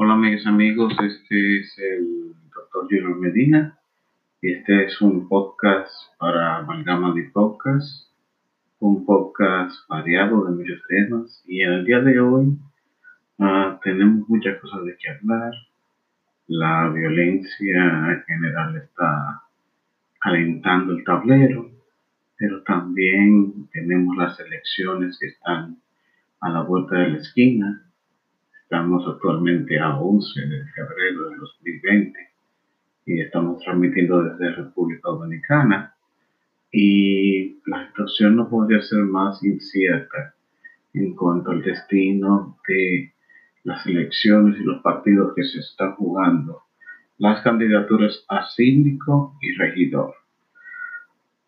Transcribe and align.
Hola 0.00 0.12
amigos 0.14 0.46
amigos, 0.46 0.92
este 1.02 1.58
es 1.58 1.76
el 1.76 2.32
doctor 2.54 2.86
Junior 2.88 3.18
Medina 3.18 3.76
y 4.40 4.52
este 4.52 4.84
es 4.84 5.00
un 5.00 5.28
podcast 5.28 5.90
para 6.20 6.58
Amalgama 6.58 7.12
de 7.14 7.24
Podcast, 7.32 8.06
un 8.78 9.04
podcast 9.04 9.74
variado 9.88 10.44
de 10.44 10.52
muchos 10.52 10.80
temas 10.86 11.42
y 11.48 11.62
en 11.62 11.72
el 11.72 11.84
día 11.84 11.98
de 11.98 12.20
hoy 12.20 12.46
uh, 13.38 13.80
tenemos 13.82 14.28
muchas 14.28 14.60
cosas 14.60 14.84
de 14.84 14.96
qué 14.98 15.08
hablar. 15.10 15.52
La 16.46 16.88
violencia 16.90 18.12
en 18.12 18.22
general 18.22 18.76
está 18.76 19.42
calentando 20.20 20.92
el 20.92 21.02
tablero, 21.02 21.72
pero 22.36 22.62
también 22.62 23.68
tenemos 23.72 24.16
las 24.16 24.38
elecciones 24.38 25.18
que 25.18 25.26
están 25.26 25.78
a 26.40 26.50
la 26.50 26.62
vuelta 26.62 26.94
de 26.94 27.08
la 27.08 27.18
esquina 27.18 27.87
Estamos 28.70 29.02
actualmente 29.08 29.80
a 29.80 29.96
11 29.96 30.40
de 30.42 30.62
febrero 30.66 31.30
de 31.30 31.36
2020 31.38 32.18
y 33.06 33.20
estamos 33.22 33.64
transmitiendo 33.64 34.22
desde 34.22 34.56
República 34.56 35.08
Dominicana 35.08 35.94
y 36.70 37.62
la 37.64 37.86
situación 37.86 38.36
no 38.36 38.50
podría 38.50 38.82
ser 38.82 39.04
más 39.04 39.42
incierta 39.42 40.34
en 40.92 41.16
cuanto 41.16 41.52
al 41.52 41.62
destino 41.62 42.58
de 42.68 43.14
las 43.64 43.86
elecciones 43.86 44.60
y 44.60 44.64
los 44.64 44.82
partidos 44.82 45.32
que 45.34 45.44
se 45.44 45.60
están 45.60 45.94
jugando, 45.94 46.64
las 47.16 47.40
candidaturas 47.40 48.22
a 48.28 48.50
síndico 48.50 49.34
y 49.40 49.56
regidor. 49.56 50.12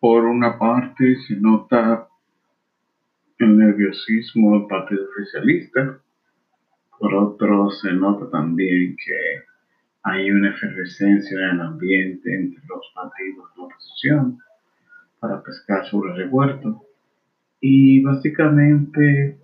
Por 0.01 0.25
una 0.25 0.59
parte 0.59 1.17
se 1.29 1.37
nota 1.37 2.09
el 3.37 3.59
nerviosismo 3.59 4.59
del 4.59 4.69
Partido 4.69 5.05
Oficialista, 5.05 6.01
por 7.01 7.15
otro, 7.15 7.71
se 7.71 7.93
nota 7.95 8.31
también 8.31 8.95
que 8.95 9.17
hay 10.03 10.31
una 10.31 10.51
efervescencia 10.51 11.39
en 11.39 11.55
el 11.55 11.61
ambiente 11.63 12.35
entre 12.35 12.63
los 12.69 12.93
partidos 12.95 13.55
de 13.55 13.61
la 13.63 13.65
oposición 13.65 14.39
para 15.19 15.43
pescar 15.43 15.87
sobre 15.87 16.11
el 16.11 16.19
revuelto. 16.19 16.83
Y 17.59 18.03
básicamente 18.03 19.39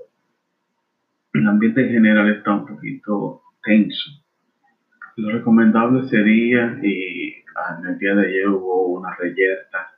el 1.33 1.47
ambiente 1.47 1.81
en 1.81 1.93
general 1.93 2.29
está 2.29 2.53
un 2.53 2.67
poquito 2.67 3.41
tenso. 3.65 4.11
Lo 5.17 5.31
recomendable 5.31 6.07
sería, 6.09 6.79
y 6.83 7.37
en 7.81 7.87
el 7.87 7.98
día 7.98 8.15
de 8.17 8.27
ayer 8.27 8.48
hubo 8.48 8.98
una 8.98 9.17
reyerta, 9.17 9.95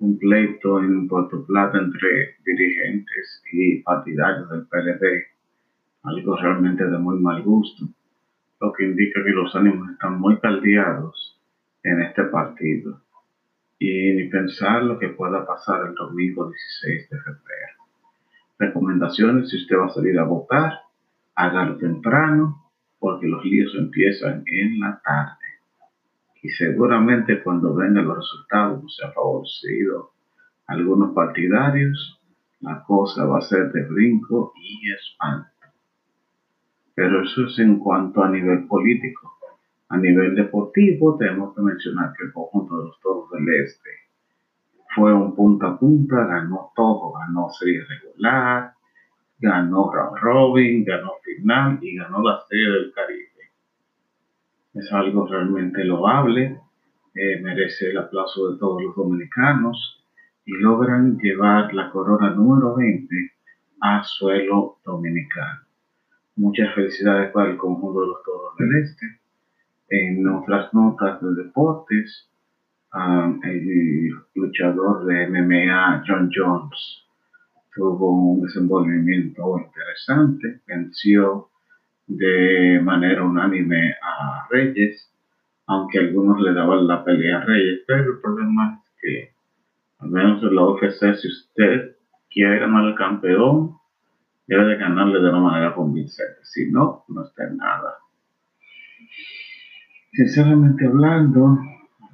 un 0.00 0.18
pleito 0.18 0.80
en 0.80 1.06
Puerto 1.06 1.46
Plata 1.46 1.78
entre 1.78 2.36
dirigentes 2.44 3.42
y 3.52 3.82
partidarios 3.82 4.50
del 4.50 4.66
PLD 4.66 5.37
algo 6.08 6.36
realmente 6.36 6.84
de 6.84 6.98
muy 6.98 7.18
mal 7.20 7.42
gusto, 7.42 7.86
lo 8.60 8.72
que 8.72 8.84
indica 8.84 9.22
que 9.22 9.30
los 9.30 9.54
ánimos 9.54 9.90
están 9.90 10.18
muy 10.18 10.38
caldeados 10.38 11.38
en 11.82 12.02
este 12.02 12.24
partido. 12.24 13.00
Y 13.78 14.12
ni 14.14 14.28
pensar 14.28 14.82
lo 14.82 14.98
que 14.98 15.08
pueda 15.10 15.46
pasar 15.46 15.86
el 15.86 15.94
domingo 15.94 16.50
16 16.50 17.10
de 17.10 17.18
febrero. 17.18 17.78
Recomendaciones, 18.58 19.50
si 19.50 19.56
usted 19.58 19.76
va 19.76 19.86
a 19.86 19.90
salir 19.90 20.18
a 20.18 20.24
votar, 20.24 20.80
hágalo 21.36 21.76
temprano, 21.76 22.64
porque 22.98 23.28
los 23.28 23.44
líos 23.44 23.72
empiezan 23.76 24.42
en 24.46 24.80
la 24.80 25.00
tarde. 25.04 25.36
Y 26.42 26.48
seguramente 26.50 27.42
cuando 27.42 27.74
vengan 27.74 28.06
los 28.06 28.16
resultados 28.16 28.96
se 28.96 29.06
ha 29.06 29.12
favorecido 29.12 30.12
algunos 30.66 31.14
partidarios, 31.14 32.20
la 32.60 32.82
cosa 32.84 33.24
va 33.24 33.38
a 33.38 33.42
ser 33.42 33.70
de 33.70 33.84
brinco 33.84 34.52
y 34.56 34.90
espanto. 34.90 35.57
Pero 36.98 37.22
eso 37.22 37.46
es 37.46 37.56
en 37.60 37.78
cuanto 37.78 38.24
a 38.24 38.28
nivel 38.28 38.66
político. 38.66 39.38
A 39.88 39.96
nivel 39.96 40.34
deportivo, 40.34 41.16
tenemos 41.16 41.54
que 41.54 41.62
mencionar 41.62 42.12
que 42.12 42.24
el 42.24 42.32
conjunto 42.32 42.76
de 42.76 42.86
los 42.86 43.00
toros 43.00 43.30
del 43.30 43.48
Este 43.62 43.90
fue 44.96 45.14
un 45.14 45.32
punta 45.36 45.68
a 45.68 45.78
punta, 45.78 46.26
ganó 46.26 46.72
todo, 46.74 47.12
ganó 47.12 47.50
serie 47.50 47.84
regular, 47.84 48.72
ganó 49.38 49.92
round 49.92 50.18
robin, 50.20 50.84
ganó 50.84 51.12
final 51.22 51.78
y 51.82 51.94
ganó 51.94 52.20
la 52.20 52.40
serie 52.48 52.68
del 52.68 52.92
Caribe. 52.92 53.52
Es 54.74 54.92
algo 54.92 55.24
realmente 55.28 55.84
loable, 55.84 56.60
eh, 57.14 57.40
merece 57.40 57.90
el 57.90 57.98
aplauso 57.98 58.50
de 58.50 58.58
todos 58.58 58.82
los 58.82 58.96
dominicanos 58.96 60.04
y 60.44 60.52
logran 60.54 61.16
llevar 61.18 61.72
la 61.74 61.92
corona 61.92 62.30
número 62.30 62.74
20 62.74 63.14
a 63.82 64.02
suelo 64.02 64.78
dominicano. 64.84 65.67
Muchas 66.38 66.72
felicidades 66.72 67.32
para 67.32 67.50
el 67.50 67.56
conjunto 67.56 68.00
de 68.00 68.06
los 68.06 68.22
Toros 68.22 68.56
del 68.58 68.76
Este. 68.84 69.06
En 69.88 70.24
otras 70.28 70.72
notas 70.72 71.20
de 71.20 71.34
deportes, 71.42 72.30
el 73.42 74.10
luchador 74.36 75.04
de 75.06 75.26
MMA 75.26 76.04
John 76.06 76.30
Jones 76.32 77.04
tuvo 77.74 78.34
un 78.34 78.42
desenvolvimiento 78.42 79.58
interesante, 79.58 80.60
venció 80.68 81.48
de 82.06 82.80
manera 82.84 83.24
unánime 83.24 83.94
a 84.00 84.46
Reyes, 84.48 85.12
aunque 85.66 85.98
algunos 85.98 86.40
le 86.40 86.52
daban 86.52 86.86
la 86.86 87.04
pelea 87.04 87.38
a 87.38 87.44
Reyes, 87.46 87.80
pero 87.84 88.12
el 88.12 88.20
problema 88.20 88.80
es 88.80 88.90
que, 89.02 89.30
al 89.98 90.10
menos 90.10 90.40
en 90.42 90.54
la 90.54 90.66
UFC, 90.66 91.16
si 91.16 91.26
usted 91.26 91.96
quiere 92.30 92.60
ganar 92.60 92.84
el 92.84 92.94
campeón, 92.94 93.77
debe 94.48 94.64
de 94.64 94.76
ganarle 94.76 95.20
de 95.20 95.28
una 95.28 95.40
manera 95.40 95.74
convincente. 95.74 96.40
Si 96.42 96.70
no, 96.70 97.04
no 97.08 97.24
está 97.24 97.44
en 97.44 97.58
nada. 97.58 97.98
Sinceramente 100.10 100.86
hablando, 100.86 101.58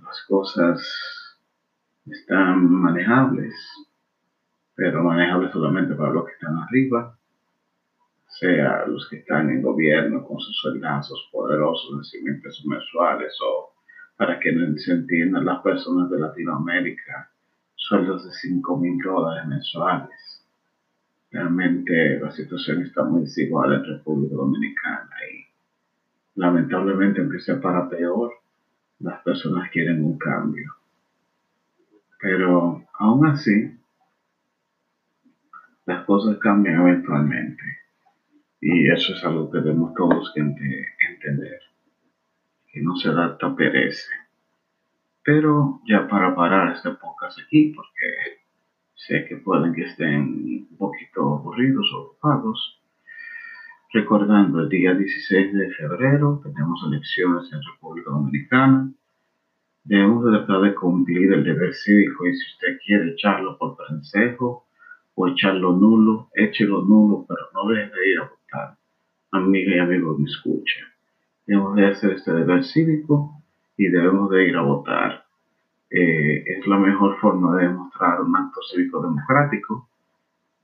las 0.04 0.26
cosas 0.28 0.82
están 2.04 2.68
manejables, 2.68 3.54
pero 4.74 5.04
manejables 5.04 5.52
solamente 5.52 5.94
para 5.94 6.12
los 6.12 6.26
que 6.26 6.32
están 6.32 6.58
arriba, 6.58 7.16
sea 8.26 8.84
los 8.88 9.08
que 9.08 9.18
están 9.18 9.48
en 9.50 9.62
gobierno 9.62 10.26
con 10.26 10.40
sus 10.40 10.56
sueldazos 10.60 11.28
poderosos 11.30 11.98
de 11.98 12.18
100 12.18 12.42
pesos 12.42 12.66
mensuales 12.66 13.32
o 13.46 13.74
para 14.16 14.40
que 14.40 14.50
se 14.78 14.92
entiendan 14.92 15.44
las 15.44 15.62
personas 15.62 16.10
de 16.10 16.18
Latinoamérica, 16.18 17.30
sueldos 17.76 18.24
de 18.24 18.32
5 18.32 18.76
mil 18.76 18.98
dólares 19.02 19.46
mensuales 19.46 20.33
Realmente 21.34 22.20
la 22.20 22.30
situación 22.30 22.82
está 22.82 23.02
muy 23.02 23.22
desigual 23.22 23.72
en 23.72 23.84
República 23.84 24.36
Dominicana 24.36 25.10
y 25.32 25.44
lamentablemente, 26.36 27.20
aunque 27.20 27.40
sea 27.40 27.60
para 27.60 27.88
peor, 27.88 28.34
las 29.00 29.20
personas 29.22 29.68
quieren 29.72 30.04
un 30.04 30.16
cambio. 30.16 30.72
Pero 32.20 32.86
aún 33.00 33.26
así, 33.26 33.76
las 35.86 36.04
cosas 36.04 36.38
cambian 36.38 36.82
eventualmente. 36.82 37.64
Y 38.60 38.88
eso 38.88 39.12
es 39.12 39.24
algo 39.24 39.50
que 39.50 39.58
debemos 39.58 39.92
todos 39.94 40.32
que 40.32 40.40
entender. 40.40 41.60
Que 42.72 42.80
no 42.80 42.94
se 42.94 43.08
adapta 43.08 43.56
perece. 43.56 44.12
Pero 45.24 45.80
ya 45.84 46.06
para 46.06 46.32
parar 46.32 46.76
este 46.76 46.90
podcast 46.90 47.40
aquí, 47.40 47.72
porque 47.74 48.44
Sé 48.94 49.27
que 49.28 49.37
pueden 49.37 49.75
que 49.75 49.82
estén 49.82 50.69
un 50.71 50.77
poquito 50.78 51.34
aburridos 51.34 51.87
o 51.94 52.00
ocupados. 52.03 52.81
Recordando, 53.93 54.60
el 54.60 54.69
día 54.69 54.94
16 54.94 55.53
de 55.53 55.71
febrero 55.72 56.41
tenemos 56.43 56.81
elecciones 56.87 57.53
en 57.53 57.60
República 57.72 58.10
Dominicana. 58.10 58.93
Debemos 59.84 60.25
de 60.25 60.38
tratar 60.38 60.62
de 60.62 60.75
cumplir 60.75 61.32
el 61.32 61.44
deber 61.44 61.75
cívico 61.75 62.27
y 62.27 62.34
si 62.34 62.53
usted 62.53 62.78
quiere 62.87 63.10
echarlo 63.10 63.59
por 63.59 63.77
consejo 63.77 64.66
o 65.15 65.28
echarlo 65.28 65.72
nulo, 65.72 66.31
échelo 66.34 66.82
nulo, 66.82 67.26
pero 67.28 67.41
no 67.53 67.69
deje 67.69 67.91
de 67.91 68.11
ir 68.11 68.19
a 68.21 68.31
votar. 68.31 68.78
Amiga 69.32 69.76
y 69.76 69.78
amigo, 69.78 70.17
me 70.17 70.25
escuchen. 70.25 70.85
Debemos 71.47 71.76
de 71.76 71.87
hacer 71.87 72.12
este 72.12 72.32
deber 72.32 72.64
cívico 72.64 73.43
y 73.76 73.88
debemos 73.88 74.31
de 74.31 74.49
ir 74.49 74.56
a 74.56 74.62
votar. 74.62 75.24
Eh, 75.96 76.43
es 76.44 76.67
la 76.67 76.76
mejor 76.76 77.17
forma 77.20 77.56
de 77.56 77.69
demostrar 77.69 78.20
un 78.20 78.35
acto 78.35 78.61
cívico 78.69 79.00
democrático 79.00 79.88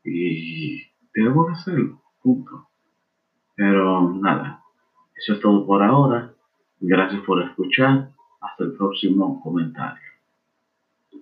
y 0.02 0.82
debemos 1.14 1.52
hacerlo, 1.52 2.02
punto. 2.20 2.66
Pero 3.54 4.10
nada, 4.10 4.64
eso 5.14 5.34
es 5.34 5.40
todo 5.40 5.64
por 5.64 5.84
ahora. 5.84 6.34
Gracias 6.80 7.22
por 7.22 7.40
escuchar. 7.42 8.10
Hasta 8.40 8.64
el 8.64 8.72
próximo 8.72 9.40
comentario. 9.40 10.09